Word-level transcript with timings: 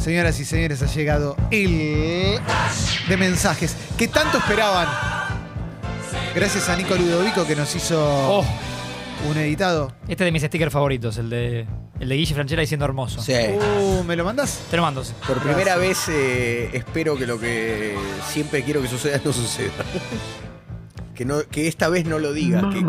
Señoras 0.00 0.40
y 0.40 0.44
señores, 0.44 0.82
ha 0.82 0.86
llegado 0.86 1.36
el 1.50 2.38
de 3.08 3.16
mensajes 3.18 3.76
que 3.98 4.08
tanto 4.08 4.38
esperaban. 4.38 4.88
Gracias 6.34 6.68
a 6.68 6.76
Nico 6.76 6.94
Ludovico 6.94 7.46
que 7.46 7.54
nos 7.54 7.74
hizo 7.76 7.98
Oh, 8.02 8.44
un 9.28 9.36
editado. 9.36 9.92
este 10.08 10.24
es 10.24 10.26
de 10.26 10.32
mis 10.32 10.42
stickers 10.42 10.72
favoritos, 10.72 11.18
el 11.18 11.28
de, 11.28 11.66
el 11.98 12.08
de 12.08 12.14
Guille 12.16 12.34
Franchella 12.34 12.60
diciendo 12.62 12.86
hermoso. 12.86 13.20
Sí. 13.20 13.34
Uh, 13.34 14.02
¿Me 14.04 14.16
lo 14.16 14.24
mandás? 14.24 14.60
Te 14.70 14.76
lo 14.76 14.82
mando. 14.82 15.04
sí. 15.04 15.12
Por 15.26 15.38
primera 15.42 15.76
vez 15.76 16.08
eh, 16.08 16.70
espero 16.72 17.16
que 17.16 17.26
lo 17.26 17.38
que 17.38 17.94
siempre 18.26 18.62
quiero 18.62 18.80
que 18.80 18.88
suceda 18.88 19.20
no 19.24 19.32
suceda. 19.34 19.70
que, 21.14 21.24
no, 21.26 21.42
que 21.50 21.68
esta 21.68 21.88
vez 21.90 22.06
no 22.06 22.18
lo 22.18 22.32
diga. 22.32 22.60
Que, 22.70 22.80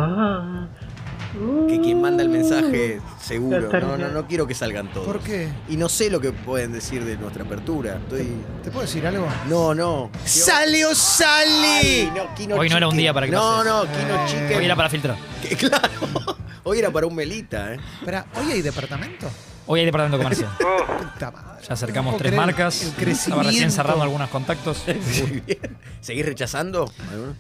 que 1.68 1.80
quien 1.82 2.02
manda 2.02 2.24
el 2.24 2.30
mensaje 2.30 3.00
seguro. 3.22 3.70
No, 3.72 3.98
no, 3.98 4.10
no 4.10 4.28
quiero 4.28 4.46
que 4.48 4.54
salgan 4.54 4.92
todos. 4.92 5.06
¿Por 5.08 5.20
qué? 5.20 5.50
Y 5.70 5.78
no 5.78 5.88
sé 5.90 6.10
lo 6.10 6.20
que 6.20 6.32
pueden 6.32 6.72
decir 6.74 7.04
de 7.06 7.18
nuestra 7.18 7.44
apertura. 7.44 7.96
Estoy. 7.98 8.28
¿Te 8.64 8.70
puedo 8.72 8.86
decir 8.86 9.06
algo? 9.08 9.28
No, 9.48 9.74
no. 9.74 10.10
¡Sale 10.26 10.86
o 10.86 10.94
sale! 10.96 11.80
Ay, 11.82 12.12
no, 12.16 12.34
Kino 12.36 12.56
Hoy 12.56 12.70
no 12.70 12.78
era 12.78 12.88
un 12.88 12.98
día 12.98 13.14
para 13.14 13.26
que 13.28 13.32
No, 13.32 13.58
pases. 13.64 13.66
no, 13.72 13.82
Kino 13.84 14.16
Eh. 14.16 14.28
Chicken. 14.28 14.58
Hoy 14.58 14.66
era 14.66 14.76
para 14.76 14.90
filtrar. 14.90 15.18
Que- 15.42 15.56
Claro. 15.68 16.38
Hoy 16.64 16.80
era 16.80 16.92
para 16.92 17.08
un 17.08 17.16
melita, 17.16 17.74
¿eh? 17.74 17.78
Espera, 18.00 18.26
¿hoy 18.36 18.52
hay 18.52 18.62
departamento? 18.62 19.28
Hoy 19.68 19.80
hay 19.82 19.86
departamento 19.86 20.18
comercial. 20.18 20.50
Puta 21.14 21.32
madre. 21.32 21.62
Ya 21.68 21.74
acercamos 21.76 22.18
tres 22.18 22.34
marcas. 22.34 22.94
Estaba 23.00 23.44
recién 23.44 23.72
cerrando 23.72 24.02
algunos 24.04 24.30
contactos. 24.30 24.84
Muy 24.88 25.42
bien. 25.46 25.78
¿Seguís 26.02 26.26
rechazando? 26.26 26.92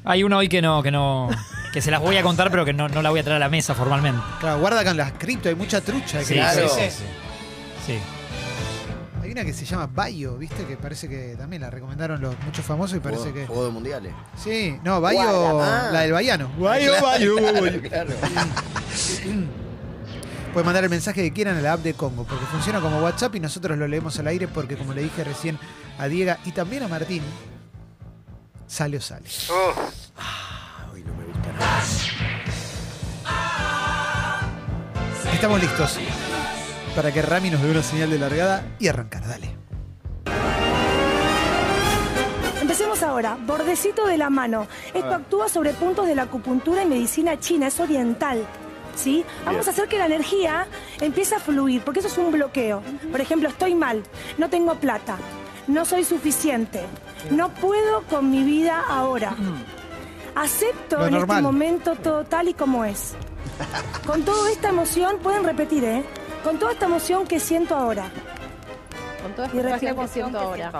Hay 0.03 0.23
una 0.23 0.37
hoy 0.37 0.47
que 0.47 0.61
no, 0.61 0.83
que 0.83 0.91
no. 0.91 1.29
Que 1.73 1.81
se 1.81 1.89
las 1.89 1.99
voy 2.01 2.17
a 2.17 2.23
contar, 2.23 2.51
pero 2.51 2.63
que 2.65 2.73
no, 2.73 2.87
no 2.89 3.01
la 3.01 3.09
voy 3.09 3.19
a 3.21 3.23
traer 3.23 3.37
a 3.37 3.39
la 3.39 3.49
mesa 3.49 3.73
formalmente. 3.73 4.21
Claro, 4.39 4.59
guarda 4.59 4.83
con 4.83 4.95
las 4.97 5.13
cripto, 5.13 5.49
hay 5.49 5.55
mucha 5.55 5.81
trucha. 5.81 6.19
de 6.19 6.25
Sí, 6.25 6.33
Claro. 6.35 6.69
sí, 6.69 6.81
sí, 6.81 6.89
sí. 6.89 7.03
Sí. 7.87 7.99
Hay 9.23 9.31
una 9.31 9.45
que 9.45 9.53
se 9.53 9.65
llama 9.65 9.87
Bayo, 9.87 10.37
¿viste? 10.37 10.65
Que 10.65 10.77
parece 10.77 11.07
que 11.07 11.35
también 11.37 11.61
la 11.61 11.69
recomendaron 11.69 12.21
los 12.21 12.35
muchos 12.45 12.65
famosos 12.65 12.97
y 12.97 12.99
parece 12.99 13.23
Juego, 13.23 13.35
que. 13.35 13.47
juego 13.47 13.65
de 13.65 13.71
mundiales. 13.71 14.13
Sí, 14.35 14.77
no, 14.83 14.99
Bayo. 15.01 15.61
Ah. 15.61 15.89
la 15.91 16.01
del 16.01 16.11
Bayano. 16.11 16.49
Bayo, 16.59 16.91
Claro, 16.99 17.07
Bayo, 17.07 17.35
claro, 17.81 18.09
Bayo. 18.21 19.47
Pueden 20.53 20.65
mandar 20.65 20.83
el 20.83 20.89
mensaje 20.89 21.21
que 21.23 21.31
quieran 21.31 21.55
a 21.55 21.61
la 21.61 21.73
app 21.73 21.81
de 21.81 21.93
Congo, 21.93 22.25
porque 22.25 22.45
funciona 22.45 22.81
como 22.81 22.99
WhatsApp 22.99 23.35
y 23.35 23.39
nosotros 23.39 23.77
lo 23.77 23.87
leemos 23.87 24.19
al 24.19 24.27
aire 24.27 24.49
porque, 24.49 24.75
como 24.75 24.93
le 24.93 25.03
dije 25.03 25.23
recién 25.23 25.57
a 25.97 26.07
Diego 26.09 26.35
y 26.43 26.51
también 26.51 26.83
a 26.83 26.89
Martín, 26.89 27.23
sale 28.67 28.97
o 28.97 29.01
sale. 29.01 29.29
Hoy 30.93 31.03
no 31.03 31.13
me 31.15 31.23
gusta 31.25 31.53
nada. 31.53 31.81
Estamos 35.33 35.61
listos 35.61 35.97
para 36.97 37.13
que 37.13 37.21
Rami 37.21 37.49
nos 37.49 37.61
dé 37.61 37.71
una 37.71 37.81
señal 37.81 38.09
de 38.09 38.19
largada 38.19 38.75
y 38.77 38.89
arrancar. 38.89 39.25
Dale. 39.25 39.55
Empecemos 42.61 43.01
ahora. 43.03 43.37
Bordecito 43.47 44.05
de 44.05 44.17
la 44.17 44.29
mano. 44.29 44.67
Esto 44.93 45.13
actúa 45.13 45.47
sobre 45.47 45.71
puntos 45.71 46.07
de 46.07 46.15
la 46.15 46.23
acupuntura 46.23 46.83
y 46.83 46.87
medicina 46.87 47.39
china, 47.39 47.67
es 47.67 47.79
oriental. 47.79 48.45
¿Sí? 48.95 49.25
Vamos 49.45 49.67
a 49.67 49.71
hacer 49.71 49.87
que 49.87 49.97
la 49.97 50.05
energía 50.05 50.67
empiece 50.99 51.35
a 51.35 51.39
fluir, 51.39 51.81
porque 51.81 51.99
eso 51.99 52.07
es 52.09 52.17
un 52.17 52.31
bloqueo. 52.31 52.81
Por 53.11 53.21
ejemplo, 53.21 53.49
estoy 53.49 53.73
mal, 53.73 54.03
no 54.37 54.49
tengo 54.49 54.75
plata, 54.75 55.17
no 55.67 55.85
soy 55.85 56.03
suficiente, 56.03 56.81
no 57.29 57.49
puedo 57.49 58.03
con 58.03 58.29
mi 58.29 58.43
vida 58.43 58.83
ahora. 58.87 59.35
Acepto 60.35 60.97
Lo 60.97 61.07
en 61.07 61.13
normal. 61.13 61.37
este 61.37 61.41
momento 61.41 61.95
todo 61.95 62.23
tal 62.25 62.47
y 62.47 62.53
como 62.53 62.85
es. 62.85 63.13
Con 64.05 64.23
toda 64.23 64.49
esta 64.51 64.69
emoción, 64.69 65.17
pueden 65.19 65.43
repetir, 65.43 65.83
¿eh? 65.83 66.03
Con 66.43 66.57
toda 66.57 66.71
esta 66.71 66.85
emoción 66.85 67.27
que 67.27 67.39
siento 67.39 67.75
ahora. 67.75 68.09
Con 69.21 69.33
toda 69.33 69.47
esta 69.47 69.59
emoción 69.67 69.97
que 69.97 70.07
siento 70.07 70.39
ahora. 70.39 70.71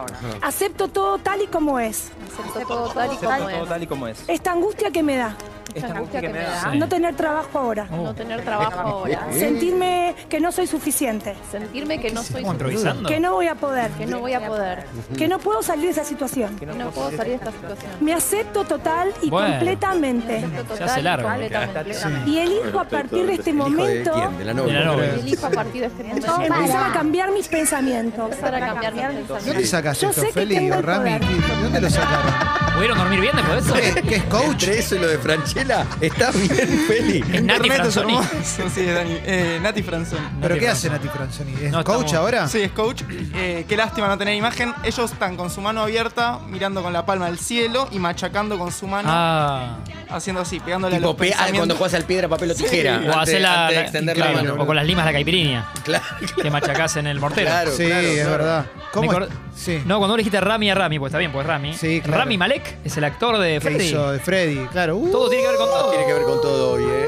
Acepto 0.41 0.87
todo 0.87 1.17
tal 1.19 1.41
y 1.41 1.47
como 1.47 1.79
es. 1.79 2.11
Acepto 2.49 2.67
todo 2.67 2.89
tal 2.93 3.13
y 3.13 3.17
como 3.17 3.37
todo 3.37 3.63
es. 3.63 3.69
tal 3.69 3.83
y 3.83 3.87
como 3.87 4.07
es. 4.07 4.23
Esta 4.27 4.51
angustia 4.51 4.91
que 4.91 5.03
me 5.03 5.17
da. 5.17 5.35
Esta 5.73 5.93
angustia 5.93 6.21
que 6.21 6.29
me 6.29 6.39
da. 6.39 6.71
Sí. 6.71 6.77
No 6.77 6.87
tener 6.87 7.15
trabajo 7.15 7.59
ahora. 7.59 7.85
No 7.89 8.13
tener 8.13 8.41
trabajo 8.43 8.79
ahora. 8.79 9.27
Sentirme 9.31 10.00
que 10.29 10.39
no 10.39 10.51
soy 10.51 10.67
suficiente. 10.67 11.35
Sentirme 11.51 11.99
que 11.99 12.11
no 12.11 12.21
soy 12.23 12.37
¿Estamos 12.37 12.53
improvisando? 12.53 13.09
Que 13.09 13.19
no 13.19 13.33
voy 13.33 13.47
a 13.47 13.55
poder. 13.55 13.91
que 13.91 14.05
no 14.05 14.19
voy 14.19 14.33
a 14.33 14.45
poder. 14.45 14.85
Que 15.17 15.27
no 15.27 15.39
puedo 15.39 15.61
salir 15.63 15.85
de 15.85 15.91
esa 15.91 16.03
situación. 16.03 16.57
Que 16.57 16.65
no 16.65 16.89
puedo 16.91 17.09
salir 17.11 17.39
de 17.39 17.45
esta 17.45 17.51
situación. 17.51 17.91
Me 17.99 18.13
acepto 18.13 18.63
total 18.63 19.13
y 19.21 19.29
Bueno. 19.29 19.55
completamente. 19.55 20.37
Acepto 20.37 20.75
Se 20.77 20.83
hace 20.83 20.93
total, 20.95 21.03
largo. 21.03 21.29
completamente, 21.29 21.73
completamente. 21.73 22.29
Y 22.29 22.37
elijo 22.39 22.79
a 22.79 22.83
partir 22.85 23.25
de 23.25 23.33
este 23.33 23.49
¿El 23.51 23.55
hijo 23.57 23.65
de 23.65 23.71
momento 23.71 24.11
quién? 24.13 24.37
¿De 24.37 24.45
la 24.45 24.53
novia? 24.53 25.15
Elijo 25.15 25.45
a 25.45 25.49
partir 25.51 25.81
de 25.81 25.87
este 25.87 26.03
momento 26.03 26.41
empezar 26.41 26.89
a 26.89 26.93
cambiar 26.93 27.31
mis 27.31 27.47
pensamientos. 27.47 28.25
empezar 28.31 28.55
a 28.55 28.59
cambiar 28.59 28.93
mis 28.93 29.27
¿Dónde 29.27 29.33
pensamientos. 29.33 29.69
sacaste 29.69 30.05
Yo 30.05 30.09
esto, 30.09 30.21
sé 30.21 30.27
que 30.27 30.33
Feli 30.33 30.71
o 30.71 30.81
Rami? 30.81 31.09
poder. 31.11 31.21
¿Qué- 31.21 31.55
¿De 31.55 31.63
dónde 31.63 31.81
lo 31.81 31.89
sacaron? 31.89 32.33
¿Pudieron 32.75 32.97
dormir 32.97 33.19
bien 33.21 33.35
después 33.35 33.65
de 33.65 33.79
eso? 33.89 34.01
¿Qué, 34.07 34.15
es 34.15 34.23
coach? 34.23 34.63
Entre 34.63 34.79
eso 34.79 34.95
y 34.95 34.99
lo 34.99 35.07
de 35.07 35.17
Franchella, 35.17 35.85
está 35.99 36.31
bien, 36.31 36.49
Feli. 36.87 37.23
Es 37.33 37.43
Nati 37.43 37.69
Franzoni. 37.69 38.17
Sí, 38.43 38.85
Dani. 38.85 39.17
Eh, 39.25 39.59
Nati 39.61 39.83
Franzoni. 39.83 40.00
¿Pero 40.09 40.55
Nati 40.55 40.59
qué 40.59 40.67
hace. 40.69 40.89
Nati 40.89 41.07
Franzoni? 41.07 41.53
¿Es 41.61 41.71
No, 41.71 41.83
coach 41.83 42.05
estamos- 42.07 42.13
ahora? 42.13 42.47
Sí, 42.47 42.61
es 42.61 42.71
coach. 42.71 43.03
Eh, 43.35 43.65
qué 43.67 43.77
lástima 43.77 44.07
no 44.07 44.17
tener 44.17 44.35
imagen. 44.35 44.73
Ellos 44.83 45.11
están 45.11 45.35
con 45.37 45.49
su 45.49 45.61
mano 45.61 45.81
abierta, 45.83 46.39
mirando 46.47 46.81
con 46.83 46.93
la 46.93 47.05
palma 47.05 47.27
al 47.27 47.37
cielo 47.39 47.87
y 47.91 47.99
machacando 47.99 48.57
con 48.57 48.71
su 48.71 48.87
mano, 48.87 49.09
Ah. 49.11 49.77
haciendo 50.09 50.41
así, 50.41 50.59
pegándole 50.59 50.95
a 50.95 50.99
Tipo 50.99 51.09
los 51.09 51.15
pe- 51.17 51.27
ah, 51.27 51.29
cuando 51.29 51.45
pensamientos. 51.45 51.77
juegas 51.77 51.93
al 51.95 52.03
piedra, 52.05 52.27
papel 52.27 52.51
o 52.51 52.55
tijera. 52.55 52.91
O 52.93 52.95
antes, 52.97 53.15
hacer 53.17 53.41
la. 53.41 53.53
antes 53.53 53.69
de 53.69 53.75
la- 53.75 53.81
extender 53.81 54.15
claro, 54.15 54.31
la 54.35 54.43
mano. 54.43 54.63
O 54.63 54.65
con 54.65 54.75
las 54.75 54.85
limas 54.85 55.05
de 55.05 55.11
la 55.11 55.15
caipirinha. 55.15 55.65
Claro, 55.83 56.03
Que 56.41 56.49
machacás 56.51 56.95
en 56.97 57.07
el 57.07 57.19
mortero. 57.19 57.47
Claro, 57.47 57.71
Sí, 57.71 57.85
claro, 57.85 58.07
es 58.07 58.13
claro. 58.15 58.31
verdad. 58.31 58.65
¿Cómo? 58.91 59.11
Me 59.11 59.17
acor- 59.17 59.29
Sí. 59.55 59.77
No, 59.85 59.97
cuando 59.99 60.13
vos 60.13 60.17
dijiste 60.17 60.41
Rami 60.41 60.71
a 60.71 60.75
Rami, 60.75 60.97
pues 60.97 61.09
está 61.11 61.19
bien, 61.19 61.31
pues 61.31 61.45
Rami. 61.45 61.73
Sí, 61.75 62.01
claro. 62.01 62.19
Rami 62.19 62.37
Malek 62.37 62.77
es 62.83 62.97
el 62.97 63.03
actor 63.03 63.37
de 63.37 63.53
¿Qué 63.55 63.61
Freddy. 63.61 63.85
hizo 63.85 64.11
de 64.11 64.19
Freddy? 64.19 64.65
Claro. 64.71 64.95
Uh, 64.97 65.11
Todo 65.11 65.29
tiene 65.29 65.43
que 65.43 65.49
ver 65.49 65.57
con 65.57 65.67
todo. 65.69 65.89
Tiene 65.91 66.05
que 66.07 66.13
ver 66.13 66.23
con 66.23 66.41
todo 66.41 66.71
hoy, 66.73 66.83
¿eh? 66.83 67.00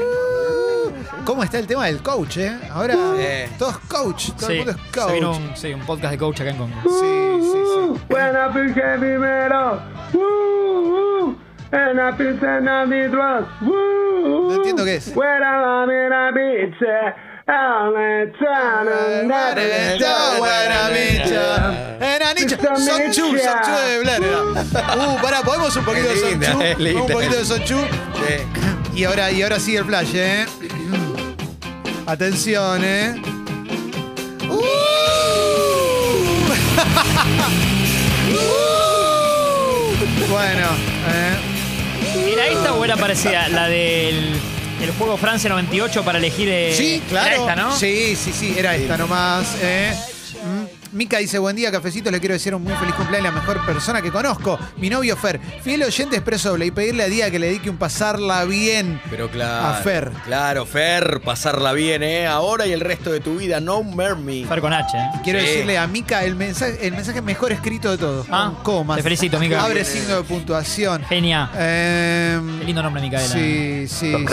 ¿Cómo 1.24 1.42
está 1.42 1.58
el 1.58 1.66
tema 1.66 1.86
del 1.86 2.02
coach, 2.02 2.36
eh? 2.38 2.52
Ahora 2.70 2.94
Sí. 2.94 3.54
todo 3.58 3.70
es 3.70 3.76
coach. 3.88 4.30
Todo 4.38 4.46
Sí, 4.48 4.52
el 4.52 4.58
mundo 4.58 4.72
es 4.72 4.76
se 5.04 5.12
vino 5.12 5.32
coach. 5.32 5.40
un, 5.40 5.56
sí, 5.56 5.72
un 5.74 5.80
podcast 5.86 6.12
de 6.12 6.18
coach 6.18 6.40
acá 6.42 6.50
en 6.50 6.56
Congo. 6.56 6.76
Sí, 6.82 7.40
sí, 7.40 7.58
sí. 7.64 8.04
Buena 8.08 8.52
pinche 8.52 8.82
primero. 8.98 9.82
Woo, 10.12 10.82
woo. 10.82 11.36
En 11.72 11.96
la 11.96 12.16
pizza 12.16 12.58
en 12.58 12.64
la. 12.66 12.86
No 12.86 14.54
entiendo 14.54 14.84
qué 14.84 14.96
es. 14.96 15.14
Buena 15.14 15.60
la 15.60 15.86
mera 15.86 16.32
pizza. 16.32 17.14
Enanicha. 22.00 22.56
Sonchu, 22.76 23.36
Sonchu 23.38 23.72
de 23.86 23.98
Blair. 24.00 24.22
era. 24.22 24.94
Uh, 24.96 25.20
pará, 25.20 25.40
podemos 25.42 25.74
un 25.76 25.84
poquito 25.84 26.08
de 26.08 26.16
Sonchu. 26.16 27.00
Un 27.02 27.06
poquito 27.12 27.36
de 27.36 27.44
Sonchu. 27.44 27.78
Y 28.94 29.04
ahora, 29.04 29.30
y 29.32 29.42
ahora 29.42 29.58
sigue 29.58 29.78
el 29.78 29.84
flash, 29.84 30.14
¿eh? 30.14 30.46
Atención, 32.06 32.82
¿eh? 32.84 33.14
Uh. 34.50 34.54
bueno, 40.30 40.66
¿eh? 41.08 41.36
¿Era 42.32 42.46
esta 42.48 42.74
o 42.74 42.84
era 42.84 42.96
parecida? 42.96 43.48
La 43.48 43.68
del 43.68 44.34
el 44.82 44.90
juego 44.98 45.16
Francia 45.16 45.48
98 45.48 46.04
para 46.04 46.18
elegir. 46.18 46.48
eh, 46.50 46.74
Sí, 46.76 47.00
claro. 47.08 47.26
Era 47.28 47.36
esta, 47.36 47.56
¿no? 47.56 47.74
Sí, 47.76 48.14
sí, 48.16 48.32
sí, 48.32 48.54
era 48.56 48.74
esta 48.76 48.96
nomás. 48.98 49.56
¿eh? 49.62 49.94
Mica 50.94 51.18
dice, 51.18 51.38
buen 51.38 51.56
día, 51.56 51.72
cafecitos, 51.72 52.12
le 52.12 52.20
quiero 52.20 52.34
decir 52.34 52.54
un 52.54 52.62
muy 52.62 52.72
feliz 52.74 52.94
cumpleaños 52.94 53.30
a 53.30 53.34
la 53.34 53.40
mejor 53.40 53.66
persona 53.66 54.00
que 54.00 54.12
conozco, 54.12 54.58
mi 54.76 54.88
novio 54.88 55.16
Fer. 55.16 55.40
Fiel 55.62 55.82
oyente 55.82 56.16
expreso 56.16 56.50
doble 56.50 56.66
y 56.66 56.70
pedirle 56.70 57.02
a 57.02 57.06
Día 57.06 57.30
que 57.32 57.38
le 57.40 57.48
dedique 57.48 57.68
un 57.68 57.76
pasarla 57.76 58.44
bien. 58.44 59.00
Pero 59.10 59.28
claro. 59.28 59.66
A 59.66 59.74
Fer. 59.74 60.12
Claro, 60.24 60.64
Fer, 60.66 61.20
pasarla 61.24 61.72
bien, 61.72 62.02
¿eh? 62.04 62.26
Ahora 62.28 62.66
y 62.66 62.72
el 62.72 62.80
resto 62.80 63.10
de 63.10 63.18
tu 63.20 63.36
vida, 63.38 63.58
no 63.60 63.82
merme. 63.82 64.44
Fer 64.46 64.60
con 64.60 64.72
H, 64.72 64.96
¿eh? 64.96 65.10
Quiero 65.24 65.40
Sí. 65.40 65.46
decirle 65.46 65.78
a 65.78 65.86
Mica 65.88 66.22
el 66.24 66.36
mensaje, 66.36 66.86
el 66.86 66.92
mensaje 66.92 67.20
mejor 67.22 67.50
escrito 67.50 67.90
de 67.90 67.98
todo. 67.98 68.24
Ah, 68.30 68.52
con 68.62 68.62
comas. 68.62 68.96
te 68.98 69.02
felicito, 69.02 69.38
Mica. 69.40 69.64
Abre 69.64 69.84
signo 69.84 70.16
de 70.18 70.22
puntuación. 70.22 71.02
Genia. 71.08 71.50
Em, 71.54 72.60
Qué 72.60 72.64
lindo 72.66 72.82
nombre, 72.82 73.02
Micaela. 73.02 73.26
Sí, 73.26 73.86
sí. 73.88 74.12
sí. 74.12 74.26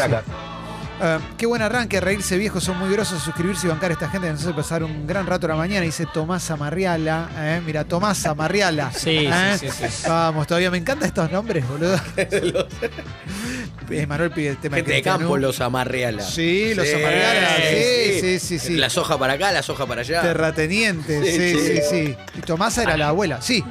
Eh, 1.03 1.18
qué 1.38 1.45
buen 1.48 1.62
arranque, 1.63 2.00
reírse 2.00 2.38
viejos, 2.38 2.63
son 2.63 2.77
muy 2.77 2.92
grosos, 2.92 3.24
suscribirse 3.24 3.65
y 3.65 3.69
bancar 3.69 3.89
a 3.89 3.94
esta 3.94 4.07
gente 4.09 4.27
que 4.27 4.33
nos 4.33 4.44
hace 4.44 4.53
pasar 4.53 4.83
un 4.83 5.07
gran 5.07 5.25
rato 5.25 5.48
a 5.48 5.50
la 5.50 5.56
mañana, 5.56 5.81
dice 5.81 6.06
Tomás 6.13 6.51
Amarriala. 6.51 7.30
eh, 7.38 7.62
mira, 7.65 7.83
Tomás 7.86 8.24
Amarriala. 8.27 8.92
Sí, 8.94 9.27
eh. 9.27 9.57
sí, 9.59 9.69
sí, 9.69 9.86
sí. 9.89 10.07
Vamos, 10.07 10.45
todavía 10.45 10.69
me 10.69 10.77
encantan 10.77 11.07
estos 11.07 11.31
nombres, 11.31 11.68
boludo. 11.68 12.00
Manuel 14.07 14.31
pide 14.31 14.50
el 14.50 14.57
tema 14.57 14.77
Gente 14.77 14.94
de 14.94 15.01
campo, 15.01 15.38
los 15.38 15.59
amarreala. 15.59 16.24
Sí, 16.24 16.74
los 16.75 16.88
Amarriala, 16.94 17.50
sí, 17.57 18.19
sí, 18.21 18.39
sí, 18.39 18.59
sí. 18.59 18.77
La 18.77 18.89
soja 18.89 19.18
para 19.18 19.33
acá, 19.33 19.51
la 19.51 19.63
soja 19.63 19.86
para 19.86 20.01
allá. 20.01 20.21
Terrateniente, 20.21 21.21
sí, 21.25 21.31
Sí, 21.31 21.59
sí, 21.59 21.75
sí. 21.75 21.81
sí. 21.89 22.18
Y 22.38 22.42
Tomasa 22.42 22.83
era 22.83 22.95
la 22.95 23.09
abuela, 23.09 23.42
sí. 23.42 23.63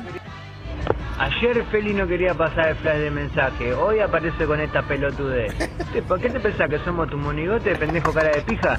Ayer 1.20 1.62
Feli 1.70 1.92
no 1.92 2.06
quería 2.06 2.32
pasar 2.32 2.68
el 2.68 2.76
flash 2.76 2.96
de 2.96 3.10
mensaje, 3.10 3.74
hoy 3.74 4.00
aparece 4.00 4.46
con 4.46 4.58
esta 4.58 4.80
pelotudez. 4.82 5.52
¿Te- 5.92 6.00
¿Por 6.08 6.18
qué 6.18 6.30
te 6.30 6.40
pensás 6.40 6.66
que 6.70 6.78
somos 6.82 7.10
tu 7.10 7.18
monigote, 7.18 7.76
pendejo 7.76 8.10
cara 8.10 8.30
de 8.30 8.40
pija? 8.40 8.78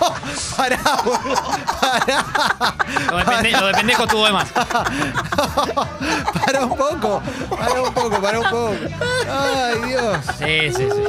Pará, 0.56 0.78
boludo. 1.04 1.42
Pará. 1.80 2.24
Lo 3.10 3.16
de, 3.18 3.24
pende- 3.24 3.60
lo 3.60 3.66
de 3.66 3.74
pendejo 3.74 4.04
estuvo 4.04 4.24
de 4.24 4.32
más. 4.32 4.48
Pará 6.46 6.64
un 6.64 6.76
poco. 6.76 7.20
Pará 7.58 7.82
un 7.82 7.92
poco, 7.92 8.20
pará 8.22 8.38
un 8.38 8.44
poco. 8.50 8.74
Ay, 9.28 9.80
Dios. 9.88 10.16
Sí, 10.38 10.72
sí, 10.72 10.88
sí. 10.92 11.02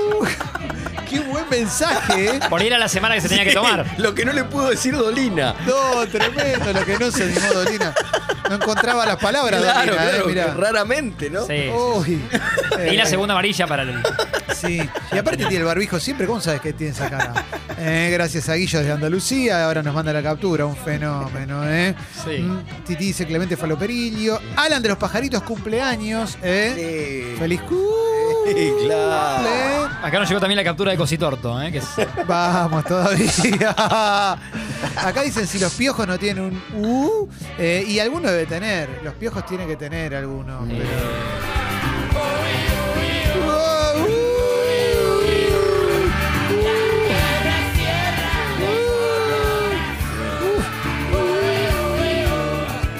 Qué 1.11 1.19
buen 1.19 1.47
mensaje, 1.49 2.25
¿eh? 2.35 2.39
Por 2.49 2.61
ir 2.63 2.73
a 2.73 2.77
la 2.77 2.87
semana 2.87 3.15
que 3.15 3.21
se 3.21 3.29
tenía 3.29 3.43
que 3.43 3.51
tomar. 3.53 3.85
Lo 3.97 4.15
que 4.15 4.23
no 4.25 4.31
le 4.33 4.43
pudo 4.45 4.69
decir 4.69 4.95
Dolina. 4.95 5.53
No, 5.65 6.07
tremendo 6.07 6.71
lo 6.73 6.85
que 6.85 6.97
no 6.97 7.11
se 7.11 7.23
animó 7.23 7.53
Dolina. 7.53 7.93
No 8.49 8.55
encontraba 8.55 9.05
las 9.05 9.17
palabras, 9.17 9.61
Claro, 9.61 9.93
Dolina, 9.95 10.09
claro, 10.11 10.23
¿eh? 10.23 10.27
Mirá. 10.27 10.53
raramente, 10.53 11.29
¿no? 11.29 11.45
Sí. 11.45 11.69
Uy. 11.69 12.21
Y 12.91 12.95
la 12.95 13.03
Eh, 13.03 13.07
segunda 13.07 13.33
amarilla 13.33 13.67
para 13.67 13.83
el. 13.83 14.01
Sí, 14.55 14.81
y 15.11 15.17
aparte 15.17 15.37
tiene 15.37 15.57
el 15.57 15.63
barbijo 15.63 15.99
siempre, 15.99 16.27
¿cómo 16.27 16.39
sabes 16.39 16.61
que 16.61 16.71
tiene 16.73 16.93
esa 16.93 17.09
cara? 17.09 17.33
Eh, 17.77 18.09
gracias 18.13 18.47
a 18.49 18.53
Guillo 18.55 18.81
de 18.83 18.91
Andalucía, 18.91 19.65
ahora 19.65 19.81
nos 19.81 19.93
manda 19.95 20.13
la 20.13 20.21
captura, 20.21 20.65
un 20.65 20.75
fenómeno, 20.77 21.67
¿eh? 21.67 21.95
Sí. 22.23 22.39
Mm, 22.39 22.63
Titi 22.85 23.05
dice 23.05 23.25
Clemente 23.25 23.57
Faloperillo. 23.57 24.39
Alan 24.55 24.81
de 24.83 24.89
los 24.89 24.97
Pajaritos, 24.97 25.41
cumpleaños, 25.43 26.37
¿eh? 26.43 27.25
Sí. 27.33 27.39
Feliz 27.39 27.61
cumple. 27.61 28.00
Sí, 28.53 28.73
claro. 28.85 29.89
Acá 30.03 30.19
nos 30.19 30.27
llegó 30.27 30.39
también 30.39 30.57
la 30.57 30.63
captura 30.63 30.91
de 30.91 30.97
Cositorto, 30.97 31.61
¿eh? 31.61 31.71
que 31.71 31.77
es 31.77 31.87
Vamos 32.27 32.83
todavía. 32.85 33.71
Acá 34.97 35.21
dicen 35.23 35.47
si 35.47 35.59
los 35.59 35.73
piojos 35.73 36.07
no 36.07 36.17
tienen 36.17 36.43
un 36.43 36.83
U, 36.83 37.29
eh, 37.57 37.83
y 37.87 37.99
alguno 37.99 38.29
debe 38.29 38.45
tener. 38.45 39.01
Los 39.03 39.13
piojos 39.15 39.45
tienen 39.45 39.67
que 39.67 39.75
tener 39.75 40.15
alguno. 40.15 40.65
Sí. 40.67 40.81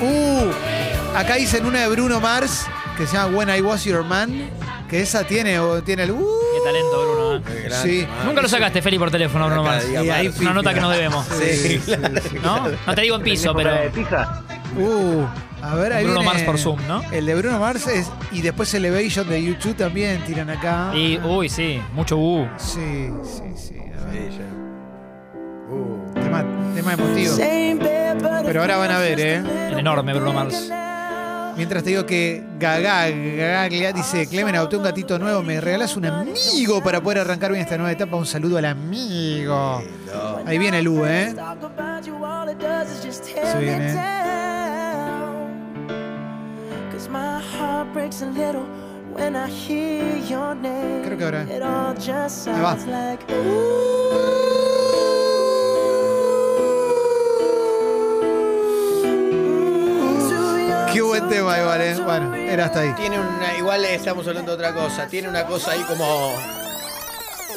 Uh, 0.04 0.52
acá 1.16 1.36
dicen 1.36 1.66
una 1.66 1.82
de 1.82 1.88
Bruno 1.90 2.20
Mars 2.20 2.66
que 2.98 3.06
se 3.06 3.16
llama 3.16 3.38
When 3.38 3.50
I 3.50 3.62
Was 3.62 3.84
Your 3.84 4.04
Man, 4.04 4.50
que 4.92 5.00
esa 5.00 5.24
tiene, 5.24 5.58
o 5.58 5.82
tiene 5.82 6.04
el. 6.04 6.12
Uh, 6.12 6.18
Qué 6.54 6.60
talento, 6.66 7.02
Bruno. 7.02 7.36
¿eh? 7.38 7.42
Qué 7.48 7.70
grande, 7.70 8.02
Sí. 8.02 8.08
Nunca 8.26 8.42
lo 8.42 8.50
sacaste, 8.50 8.82
Feli, 8.82 9.00
por 9.00 9.10
teléfono, 9.10 9.46
Bruno 9.46 9.64
Mars. 9.64 9.88
Y 9.90 9.96
ahí 9.96 10.28
más. 10.28 10.40
Una 10.42 10.54
nota 10.54 10.74
que 10.74 10.82
nos 10.82 10.92
debemos. 10.92 11.26
Sí, 11.28 11.80
claro. 11.86 12.10
¿No? 12.44 12.68
No 12.86 12.94
te 12.96 13.02
digo 13.02 13.16
en 13.16 13.22
piso, 13.22 13.54
de 13.54 13.64
pero. 13.64 13.92
pija. 13.94 14.44
Uh, 14.78 15.24
a 15.62 15.76
ver, 15.76 15.94
ahí 15.94 16.04
Bruno 16.04 16.20
viene 16.20 16.34
Mars 16.34 16.44
por 16.44 16.58
Zoom, 16.58 16.86
¿no? 16.90 17.02
El 17.10 17.26
de 17.26 17.36
Bruno 17.36 17.58
Mars 17.58 17.88
es. 17.88 18.12
Y 18.34 18.42
después 18.42 18.74
Elevation 18.74 19.30
de 19.30 19.42
YouTube 19.42 19.78
también 19.78 20.26
tiran 20.26 20.50
acá. 20.50 20.92
Y, 20.94 21.18
uy, 21.20 21.48
sí, 21.48 21.82
mucho 21.94 22.18
uh. 22.18 22.50
Sí, 22.58 23.10
sí, 23.24 23.44
sí. 23.56 23.76
a 23.98 24.06
ver. 24.12 24.30
Sí, 24.30 24.40
ya. 24.40 25.74
Uh. 25.74 26.14
Tema, 26.16 26.44
tema 26.76 26.94
emotivo. 26.94 27.38
Pero 28.46 28.60
ahora 28.60 28.76
van 28.76 28.92
a 28.92 29.00
ver, 29.00 29.20
¿eh? 29.22 29.44
El 29.72 29.80
enorme 29.80 30.14
Bruno 30.14 30.34
Mars. 30.34 30.70
Mientras 31.58 31.84
te 31.84 31.90
digo 31.92 32.06
que 32.06 32.44
Gaga, 32.60 33.10
Gagaglia 33.10 33.92
dice, 33.94 34.28
Clemen, 34.28 34.56
adopté 34.56 34.78
un 34.78 34.84
gatito 34.84 35.20
nuevo, 35.20 35.44
¿me 35.44 35.60
regalás 35.62 35.96
un 35.98 36.06
amigo 36.06 36.82
para 36.84 37.02
poder 37.02 37.20
arrancar 37.20 37.52
bien 37.52 37.64
esta 37.64 37.78
nueva 37.78 37.92
etapa? 37.92 38.16
Un 38.18 38.26
saludo 38.26 38.58
al 38.58 38.66
amigo. 38.66 39.82
Ahí 40.46 40.58
viene 40.58 40.82
Lu, 40.82 41.06
¿eh? 41.06 41.34
Se 43.52 43.60
viene. 43.60 43.94
Creo 51.04 51.18
que 51.18 51.24
ahora. 51.26 51.46
Ahí 52.48 52.62
va. 52.62 52.78
Buen 61.22 61.30
tema 61.30 61.60
igual, 61.60 61.82
¿eh? 61.82 61.96
Bueno, 62.04 62.36
era 62.36 62.66
hasta 62.66 62.82
ahí. 62.82 62.94
Tiene 62.94 63.20
una, 63.20 63.58
igual 63.58 63.86
estamos 63.86 64.28
hablando 64.28 64.56
de 64.56 64.64
otra 64.68 64.74
cosa. 64.74 65.08
Tiene 65.08 65.30
una 65.30 65.46
cosa 65.46 65.72
ahí 65.72 65.82
como. 65.82 66.34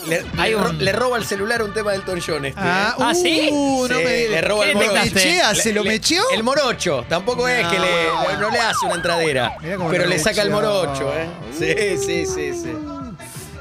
Le, 0.06 0.22
Hay 0.36 0.50
le 0.50 0.56
ro- 0.58 0.68
un- 0.70 0.84
le 0.84 0.92
roba 0.92 1.16
el 1.16 1.24
celular 1.24 1.62
un 1.62 1.72
tema 1.72 1.92
del 1.92 2.02
John 2.20 2.44
este. 2.44 2.60
Ah, 2.62 2.94
¿eh? 2.98 3.02
¿Ah, 3.02 3.14
sí? 3.14 3.48
uh, 3.50 3.88
no 3.88 3.96
Sí, 3.98 4.04
me 4.04 4.28
le 4.28 4.40
roba 4.42 4.64
¿Qué 4.64 4.70
el 4.72 4.76
morocho. 4.76 4.92
detectaste? 4.92 5.28
¿Mechea? 5.30 5.54
¿Se 5.54 5.72
lo 5.72 5.82
Le- 5.82 5.88
mecheó? 5.88 6.22
El 6.30 6.42
morocho. 6.42 7.06
Tampoco 7.08 7.48
es 7.48 7.66
que 7.68 7.78
le, 7.78 8.38
no 8.38 8.50
le 8.50 8.60
hace 8.60 8.84
una 8.84 8.96
entradera. 8.96 9.56
Mirá 9.62 9.76
cómo 9.76 9.88
Pero 9.88 10.04
lo 10.04 10.10
le 10.10 10.18
saca 10.18 10.42
el 10.42 10.50
mecheó. 10.50 10.62
morocho, 10.62 11.12
¿eh? 11.14 11.26
Sí, 11.58 11.96
sí, 11.96 12.26
sí, 12.26 12.52
sí. 12.52 12.72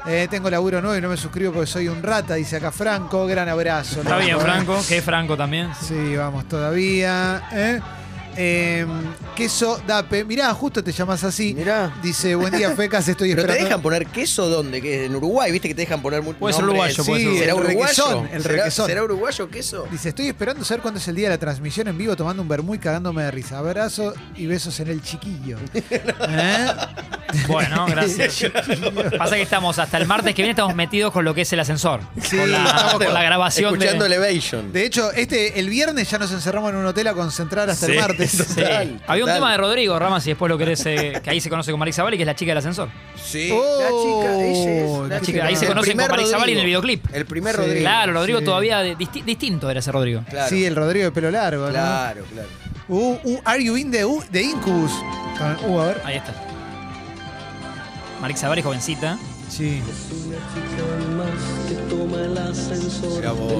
Eh, 0.06 0.28
tengo 0.30 0.50
laburo 0.50 0.82
nuevo 0.82 0.94
y 0.98 1.00
no 1.00 1.08
me 1.08 1.16
suscribo 1.16 1.50
porque 1.54 1.66
soy 1.66 1.88
un 1.88 2.02
rata, 2.02 2.34
dice 2.34 2.56
acá 2.56 2.70
Franco. 2.70 3.26
Gran 3.26 3.48
abrazo. 3.48 4.02
Está 4.02 4.18
bien. 4.18 4.38
Franco. 4.38 4.78
Que 4.86 4.98
es 4.98 5.04
Franco 5.04 5.38
también. 5.38 5.70
Sí, 5.80 6.14
vamos 6.14 6.46
todavía. 6.46 7.42
¿eh? 7.52 7.80
Eh, 8.36 8.86
queso 9.36 9.80
Dape. 9.86 10.24
Mirá, 10.24 10.52
justo 10.54 10.82
te 10.82 10.92
llamas 10.92 11.22
así. 11.24 11.54
Mirá. 11.54 11.94
Dice, 12.02 12.34
buen 12.34 12.56
día, 12.56 12.70
Fecas, 12.76 13.06
estoy 13.08 13.30
Pero 13.30 13.42
te 13.42 13.48
esperando. 13.48 13.64
dejan 13.68 13.82
poner 13.82 14.06
queso 14.06 14.48
dónde? 14.48 14.80
¿Qué? 14.82 15.04
En 15.06 15.14
Uruguay, 15.16 15.52
viste 15.52 15.68
que 15.68 15.74
te 15.74 15.82
dejan 15.82 16.02
poner 16.02 16.22
muy 16.22 16.34
Puede 16.34 16.54
ser 16.54 16.64
nombres? 16.64 16.98
uruguayo, 16.98 17.04
puede 17.04 17.20
Sí, 17.20 17.26
ser 17.28 17.38
¿Será 17.38 17.52
el 17.52 17.58
uruguayo? 17.58 17.86
requesón, 18.04 18.28
el 18.32 18.42
¿Será, 18.42 18.54
requesón. 18.56 18.86
¿Será 18.86 19.04
uruguayo 19.04 19.48
queso? 19.50 19.86
Dice, 19.90 20.08
estoy 20.10 20.26
esperando 20.28 20.64
saber 20.64 20.82
cuándo 20.82 20.98
es 21.00 21.08
el 21.08 21.14
día 21.16 21.28
de 21.28 21.34
la 21.34 21.38
transmisión 21.38 21.88
en 21.88 21.96
vivo 21.98 22.16
tomando 22.16 22.42
un 22.42 22.48
vermú 22.48 22.74
y 22.74 22.78
cagándome 22.78 23.22
de 23.22 23.30
risa. 23.30 23.58
Abrazo 23.58 24.14
y 24.36 24.46
besos 24.46 24.78
en 24.80 24.88
el 24.88 25.02
chiquillo. 25.02 25.58
¿Eh? 25.74 26.66
Bueno, 27.46 27.86
gracias. 27.88 28.44
Pasa 29.18 29.36
que 29.36 29.42
estamos 29.42 29.78
hasta 29.78 29.96
el 29.98 30.06
martes 30.06 30.34
que 30.34 30.42
viene 30.42 30.50
estamos 30.50 30.74
metidos 30.74 31.12
con 31.12 31.24
lo 31.24 31.34
que 31.34 31.42
es 31.42 31.52
el 31.52 31.60
ascensor. 31.60 32.00
Sí, 32.22 32.36
con, 32.36 32.50
la, 32.50 32.64
estamos 32.64 32.94
con 32.94 33.14
la 33.14 33.22
grabación 33.22 33.74
Escuchando 33.74 34.04
de. 34.04 34.14
Elevation. 34.16 34.72
De 34.72 34.84
hecho, 34.86 35.12
este, 35.12 35.58
el 35.58 35.68
viernes 35.68 36.10
ya 36.10 36.18
nos 36.18 36.30
encerramos 36.32 36.70
en 36.70 36.76
un 36.76 36.86
hotel 36.86 37.06
a 37.08 37.14
concentrar 37.14 37.68
hasta 37.70 37.86
el 37.86 37.98
martes. 37.98 38.30
Sí. 38.32 38.44
Total, 38.54 39.00
Había 39.06 39.24
un 39.24 39.28
total. 39.28 39.34
tema 39.36 39.52
de 39.52 39.56
Rodrigo 39.58 39.98
Ramas 39.98 40.26
y 40.26 40.30
después 40.30 40.48
lo 40.48 40.58
querés, 40.58 40.84
eh, 40.86 41.20
que 41.22 41.30
ahí 41.30 41.40
se 41.40 41.50
conoce 41.50 41.70
con 41.70 41.78
Marix 41.80 41.96
Zavalli, 41.96 42.16
que 42.16 42.22
es 42.22 42.26
la 42.26 42.34
chica 42.36 42.50
del 42.50 42.58
ascensor. 42.58 42.88
Sí, 43.22 43.50
Oh, 43.52 43.80
la 43.80 43.88
chica, 43.90 44.40
ella 44.40 45.04
es 45.04 45.08
la 45.08 45.20
chica, 45.20 45.44
ahí 45.46 45.56
se 45.56 45.66
primer 45.66 46.06
con 46.08 46.16
Marix 46.16 46.30
Zavalli 46.30 46.52
en 46.52 46.58
el 46.58 46.66
videoclip. 46.66 47.04
El 47.12 47.26
primer 47.26 47.54
Sí. 47.54 47.60
Rodrigo. 47.60 47.80
Claro, 47.80 48.12
Rodrigo 48.12 48.38
sí. 48.40 48.44
todavía 48.44 48.78
de- 48.80 48.96
disti- 48.96 49.24
distinto 49.24 49.70
era 49.70 49.80
ese 49.80 49.90
Rodrigo. 49.92 50.22
Claro. 50.28 50.48
Sí, 50.48 50.64
el 50.64 50.76
Rodrigo 50.76 51.06
de 51.06 51.12
pelo 51.12 51.30
largo, 51.30 51.66
¿no? 51.66 51.70
Claro, 51.72 52.24
claro. 52.32 52.48
Uh, 52.88 53.18
uh, 53.24 53.40
Are 53.44 53.64
You 53.64 53.76
In 53.76 53.90
de, 53.90 54.06
de 54.30 54.42
Incubus. 54.42 54.92
Con- 55.38 55.70
Uh, 55.70 55.80
a 55.80 55.86
ver. 55.86 56.02
Ahí 56.04 56.16
está. 56.16 56.32
Marix 58.24 58.40
Zavalli, 58.40 58.62
jovencita. 58.62 59.18
Sí. 59.50 59.82
Mira 63.16 63.32
vos. 63.32 63.52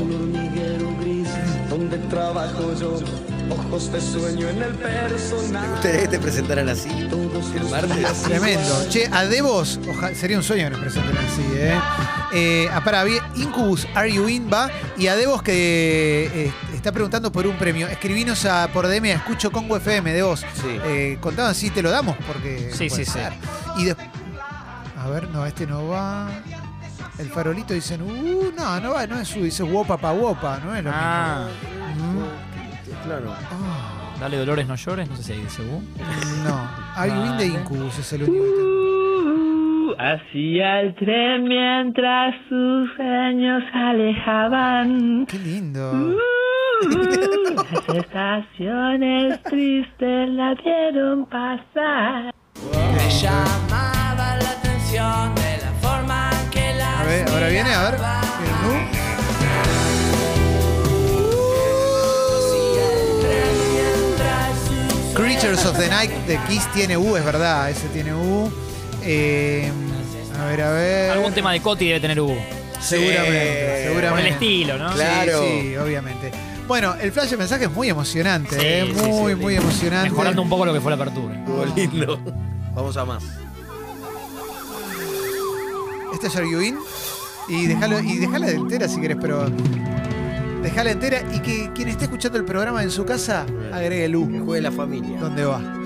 ¿Te 5.60 5.68
gustaría 5.68 6.00
que 6.00 6.08
te 6.08 6.18
presentaran 6.18 6.70
así? 6.70 6.88
El 6.88 7.68
martes. 7.68 8.22
Tremendo. 8.22 8.88
Che, 8.88 9.06
a 9.12 9.26
Devos, 9.26 9.78
oja- 9.86 10.14
sería 10.14 10.38
un 10.38 10.42
sueño 10.42 10.64
que 10.64 10.70
nos 10.70 10.80
presenten 10.80 11.18
así, 11.18 11.42
¿eh? 11.56 11.78
eh 12.32 12.68
ah, 12.72 12.82
pará, 12.82 13.04
bien, 13.04 13.22
Incubus, 13.36 13.86
Are 13.94 14.10
You 14.10 14.30
In 14.30 14.48
va. 14.50 14.70
Y 14.96 15.08
a 15.08 15.16
Devos 15.16 15.42
que 15.42 16.30
eh, 16.32 16.52
está 16.74 16.90
preguntando 16.90 17.30
por 17.30 17.46
un 17.46 17.58
premio. 17.58 17.86
Escribinos 17.86 18.46
a, 18.46 18.68
por 18.68 18.88
DM 18.88 19.10
a 19.10 19.16
Escucho 19.16 19.52
Congo 19.52 19.76
FM, 19.76 20.10
Devos. 20.14 20.40
Sí. 20.40 20.78
Eh, 20.86 21.18
contaban 21.20 21.54
si 21.54 21.68
te 21.68 21.82
lo 21.82 21.90
damos, 21.90 22.16
porque. 22.26 22.70
Sí, 22.72 22.88
puede 22.88 23.04
sí, 23.04 23.12
sí. 23.12 23.18
ser. 23.18 23.34
Y 23.76 23.84
después. 23.84 24.23
A 25.04 25.08
ver, 25.10 25.28
no, 25.28 25.44
este 25.44 25.66
no 25.66 25.88
va. 25.88 26.28
El 27.18 27.28
farolito 27.28 27.74
dicen, 27.74 28.00
uh, 28.02 28.50
no, 28.56 28.80
no 28.80 28.94
va, 28.94 29.06
no 29.06 29.18
es 29.20 29.28
su, 29.28 29.40
dice 29.42 29.62
wopa 29.62 29.98
pa 29.98 30.12
wopa, 30.12 30.58
no 30.64 30.74
es 30.74 30.82
lo 30.82 30.90
Ah, 30.92 31.46
mismo. 31.94 32.26
Claro. 33.04 33.26
Mm, 33.26 33.34
ah, 33.52 34.16
dale 34.18 34.38
Dolores, 34.38 34.66
no 34.66 34.74
llores. 34.76 35.08
No 35.10 35.16
sé 35.16 35.22
si 35.22 35.32
ahí 35.32 35.40
dice 35.42 35.62
uh. 35.62 35.82
no, 36.44 36.70
Are 36.96 37.10
You 37.10 37.26
In 37.26 37.36
de. 37.36 37.46
Incubus 37.48 37.98
es 37.98 38.12
el 38.14 38.22
único 38.22 38.44
que 38.44 38.50
tengo. 38.50 39.90
Uh, 39.90 39.94
Hacía 39.98 40.80
el 40.80 40.94
tren 40.96 41.44
mientras 41.44 42.34
sus 42.48 42.90
sueños 42.96 43.62
se 43.70 43.78
alejaban. 43.78 45.26
Qué 45.26 45.38
lindo. 45.38 45.92
Uh, 45.92 46.16
las 47.54 47.96
estaciones 47.96 49.42
tristes 49.42 50.30
la 50.30 50.54
vieron 50.54 51.26
pasar. 51.26 52.32
A 56.96 57.02
ver, 57.06 57.28
ahora 57.28 57.48
viene, 57.48 57.74
a 57.74 57.90
ver. 57.90 57.98
Viene 58.40 58.54
un 58.66 58.80
nu. 58.80 58.94
Creatures 65.14 65.64
of 65.64 65.78
the 65.78 65.88
Night 65.88 66.10
de 66.26 66.38
Kiss 66.48 66.66
tiene 66.72 66.96
U, 66.96 67.16
es 67.16 67.24
verdad, 67.24 67.70
ese 67.70 67.86
tiene 67.88 68.12
U. 68.14 68.50
Eh, 69.02 69.70
a 70.40 70.44
ver, 70.46 70.60
a 70.62 70.72
ver. 70.72 71.10
Algún 71.12 71.32
tema 71.32 71.52
de 71.52 71.60
Coti 71.60 71.86
debe 71.86 72.00
tener 72.00 72.20
uh. 72.20 72.34
Seguramente, 72.80 73.76
Sí. 73.78 73.82
seguramente. 73.84 74.10
Por 74.10 74.20
el 74.20 74.26
estilo, 74.26 74.78
¿no? 74.78 74.88
Sí, 74.90 74.94
Claro. 74.96 75.42
Sí, 75.42 75.76
obviamente. 75.76 76.32
Bueno, 76.66 76.94
el 77.00 77.12
flash 77.12 77.30
de 77.30 77.36
mensaje 77.36 77.64
es 77.64 77.70
muy 77.70 77.88
emocionante, 77.90 78.56
Sí, 78.58 78.66
¿eh? 78.66 78.92
sí, 78.94 79.02
muy, 79.08 79.34
sí. 79.34 79.40
muy 79.40 79.54
emocionante. 79.56 80.10
Mejorando 80.10 80.42
un 80.42 80.48
poco 80.48 80.66
lo 80.66 80.72
que 80.72 80.80
fue 80.80 80.90
la 80.90 80.96
apertura. 80.96 81.34
Estuvo 81.36 81.64
lindo. 81.76 82.18
Vamos 82.74 82.96
a 82.96 83.04
más. 83.04 83.22
Este 86.14 86.28
es 86.28 86.36
Are 86.36 86.48
You 86.48 86.60
In? 86.60 86.78
Y 87.48 87.66
déjala 87.66 88.00
de 88.46 88.54
entera 88.54 88.88
si 88.88 89.00
querés, 89.00 89.18
pero. 89.20 89.50
Déjala 90.62 90.92
entera 90.92 91.20
y 91.34 91.40
que 91.40 91.70
quien 91.74 91.88
esté 91.88 92.04
escuchando 92.04 92.38
el 92.38 92.44
programa 92.44 92.82
en 92.84 92.90
su 92.90 93.04
casa 93.04 93.44
agregue 93.72 94.04
el 94.06 94.12
Que 94.12 94.40
juegue 94.40 94.62
la 94.62 94.70
familia. 94.70 95.18
¿Dónde 95.20 95.44
va? 95.44 95.83